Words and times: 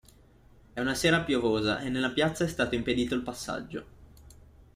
È 0.73 0.79
una 0.79 0.95
sera 0.95 1.21
piovosa 1.21 1.77
e 1.81 1.89
nella 1.89 2.09
piazza 2.09 2.43
è 2.43 2.47
stato 2.47 2.73
impedito 2.73 3.13
il 3.13 3.21
passaggio. 3.21 3.85